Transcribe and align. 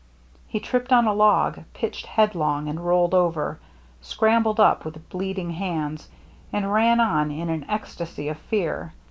He 0.47 0.59
tripped 0.59 0.91
on 0.91 1.05
a 1.05 1.13
log, 1.13 1.59
pitched 1.75 2.07
headlong 2.07 2.67
and 2.67 2.83
rolled 2.83 3.13
over, 3.13 3.59
scrambled 4.01 4.59
up 4.59 4.83
with 4.83 5.07
bleeding 5.09 5.51
hands, 5.51 6.09
and 6.51 6.73
ran 6.73 6.99
on 6.99 7.29
in 7.29 7.51
an 7.51 7.67
ecstasy 7.69 8.27
of 8.27 8.39
fear. 8.39 8.95